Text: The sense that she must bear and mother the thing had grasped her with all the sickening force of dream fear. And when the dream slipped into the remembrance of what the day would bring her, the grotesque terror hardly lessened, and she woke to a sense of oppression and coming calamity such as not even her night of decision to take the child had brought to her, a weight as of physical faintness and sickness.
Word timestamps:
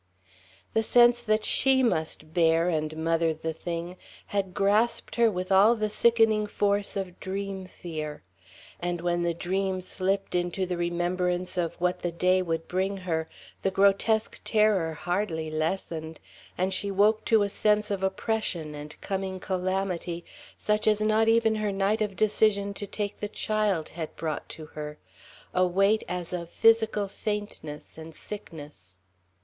The 0.73 0.81
sense 0.81 1.21
that 1.21 1.45
she 1.45 1.83
must 1.83 2.33
bear 2.33 2.69
and 2.69 2.97
mother 2.97 3.35
the 3.35 3.53
thing 3.53 3.97
had 4.25 4.55
grasped 4.55 5.15
her 5.17 5.29
with 5.29 5.51
all 5.51 5.75
the 5.75 5.91
sickening 5.91 6.47
force 6.47 6.95
of 6.97 7.19
dream 7.19 7.67
fear. 7.67 8.23
And 8.79 8.99
when 9.01 9.21
the 9.21 9.35
dream 9.35 9.79
slipped 9.79 10.33
into 10.33 10.65
the 10.65 10.75
remembrance 10.75 11.55
of 11.55 11.75
what 11.75 11.99
the 11.99 12.11
day 12.11 12.41
would 12.41 12.67
bring 12.67 12.97
her, 12.97 13.29
the 13.61 13.69
grotesque 13.69 14.41
terror 14.43 14.93
hardly 14.93 15.51
lessened, 15.51 16.19
and 16.57 16.73
she 16.73 16.89
woke 16.89 17.23
to 17.25 17.43
a 17.43 17.47
sense 17.49 17.91
of 17.91 18.01
oppression 18.01 18.73
and 18.73 18.99
coming 19.01 19.39
calamity 19.39 20.25
such 20.57 20.87
as 20.87 21.01
not 21.01 21.27
even 21.27 21.53
her 21.53 21.71
night 21.71 22.01
of 22.01 22.15
decision 22.15 22.73
to 22.73 22.87
take 22.87 23.19
the 23.19 23.29
child 23.29 23.89
had 23.89 24.15
brought 24.15 24.49
to 24.49 24.65
her, 24.65 24.97
a 25.53 25.67
weight 25.67 26.03
as 26.09 26.33
of 26.33 26.49
physical 26.49 27.07
faintness 27.07 27.99
and 27.99 28.15
sickness. 28.15 28.97